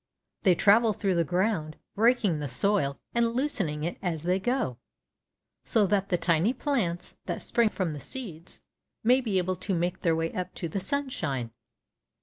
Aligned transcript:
They 0.41 0.55
travel 0.55 0.93
through 0.93 1.13
the 1.13 1.23
ground, 1.23 1.75
breaking 1.93 2.39
the 2.39 2.47
soil 2.47 2.97
and 3.13 3.33
loosening 3.35 3.83
it 3.83 3.99
as 4.01 4.23
they 4.23 4.39
go, 4.39 4.79
so 5.63 5.85
that 5.85 6.09
the 6.09 6.17
tiny 6.17 6.53
plants, 6.53 7.15
that 7.27 7.43
spring 7.43 7.69
from 7.69 7.91
the 7.91 7.99
seeds, 7.99 8.61
may 9.03 9.21
be 9.21 9.37
able 9.37 9.57
to 9.57 9.75
make 9.75 9.99
their 10.01 10.15
way 10.15 10.33
up 10.33 10.55
to 10.55 10.67
the 10.67 10.79
sunshine." 10.79 11.51